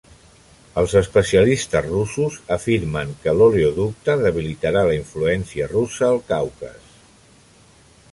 Els 0.81 0.93
especialistes 0.99 1.83
russos 1.89 2.37
afirmen 2.55 3.11
que 3.25 3.35
l'oleoducte 3.41 4.15
debilitarà 4.23 4.83
la 4.89 4.95
influència 5.01 5.69
russa 5.75 6.05
al 6.09 6.19
Caucas. 6.33 6.89